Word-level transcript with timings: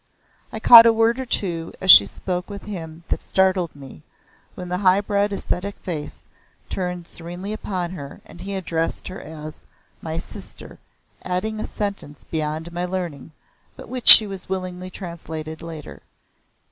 I 0.51 0.59
caught 0.59 0.87
a 0.87 0.91
word 0.91 1.19
or 1.19 1.27
two 1.27 1.73
as 1.79 1.91
she 1.91 2.07
spoke 2.07 2.49
with 2.49 2.63
him 2.63 3.03
that 3.09 3.21
startled 3.21 3.75
me, 3.75 4.01
when 4.55 4.67
the 4.67 4.79
high 4.79 4.99
bred 4.99 5.31
ascetic 5.31 5.77
face 5.77 6.23
turned 6.69 7.05
serenely 7.07 7.53
upon 7.53 7.91
her, 7.91 8.19
and 8.25 8.41
he 8.41 8.55
addressed 8.55 9.07
her 9.09 9.21
as 9.21 9.63
"My 10.01 10.17
sister," 10.17 10.79
adding 11.21 11.59
a 11.59 11.67
sentence 11.67 12.23
beyond 12.31 12.71
my 12.73 12.85
learning, 12.85 13.31
but 13.75 13.89
which 13.89 14.07
she 14.07 14.25
willingly 14.25 14.89
translated 14.89 15.61
later. 15.61 16.01